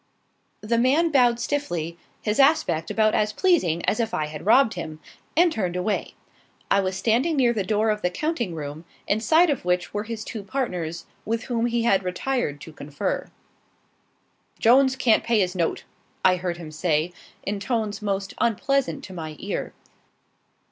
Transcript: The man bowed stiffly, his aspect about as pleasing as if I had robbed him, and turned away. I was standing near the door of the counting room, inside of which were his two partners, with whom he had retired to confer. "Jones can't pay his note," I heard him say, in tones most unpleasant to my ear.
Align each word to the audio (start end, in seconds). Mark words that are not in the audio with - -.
The 0.61 0.79
man 0.79 1.11
bowed 1.11 1.39
stiffly, 1.39 1.95
his 2.23 2.39
aspect 2.39 2.89
about 2.89 3.13
as 3.13 3.31
pleasing 3.31 3.85
as 3.85 3.99
if 3.99 4.15
I 4.15 4.25
had 4.25 4.47
robbed 4.47 4.73
him, 4.73 4.99
and 5.37 5.51
turned 5.51 5.75
away. 5.75 6.15
I 6.71 6.79
was 6.79 6.97
standing 6.97 7.35
near 7.37 7.53
the 7.53 7.63
door 7.63 7.91
of 7.91 8.01
the 8.01 8.09
counting 8.09 8.55
room, 8.55 8.83
inside 9.07 9.51
of 9.51 9.63
which 9.63 9.93
were 9.93 10.05
his 10.05 10.23
two 10.25 10.41
partners, 10.43 11.05
with 11.23 11.43
whom 11.43 11.67
he 11.67 11.83
had 11.83 12.01
retired 12.03 12.59
to 12.61 12.73
confer. 12.73 13.29
"Jones 14.57 14.95
can't 14.95 15.23
pay 15.23 15.39
his 15.39 15.53
note," 15.55 15.83
I 16.25 16.37
heard 16.37 16.57
him 16.57 16.71
say, 16.71 17.13
in 17.43 17.59
tones 17.59 18.01
most 18.01 18.33
unpleasant 18.39 19.03
to 19.03 19.13
my 19.13 19.35
ear. 19.37 19.71